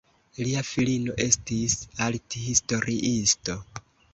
Lia 0.45 0.61
filino 0.69 1.17
estis 1.27 1.77
arthistoriisto. 2.07 3.59